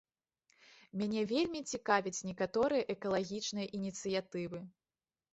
Мяне 0.99 1.21
вельмі 1.31 1.59
цікавяць 1.71 2.25
некаторыя 2.29 2.87
экалагічныя 2.93 3.67
ініцыятывы. 3.81 4.63